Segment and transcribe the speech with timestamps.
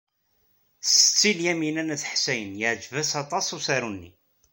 [0.91, 4.11] Setti Lyamina n At Ḥsayen yeɛjeb-as aṭas usaru-nni.